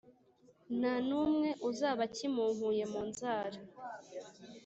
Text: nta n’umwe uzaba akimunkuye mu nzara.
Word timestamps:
nta 0.79 0.93
n’umwe 1.07 1.49
uzaba 1.69 2.01
akimunkuye 2.07 2.83
mu 2.91 3.01
nzara. 3.09 3.59